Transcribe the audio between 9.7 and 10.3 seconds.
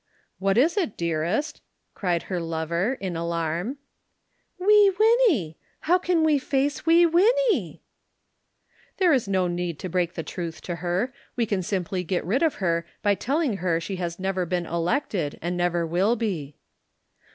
to break the